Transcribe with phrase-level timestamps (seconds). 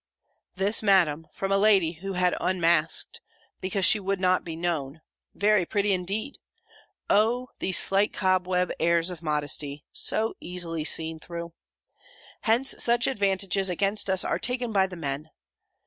[0.55, 3.21] This, Madam, from a lady, who had unmasked
[3.59, 5.01] because she would not be known!
[5.35, 6.39] Very pretty, indeed!
[7.07, 7.49] Oh!
[7.59, 9.85] these slight cobweb airs of modesty!
[9.91, 11.53] so easily seen through.
[12.45, 15.29] Hence such advantages against us are taken by the men.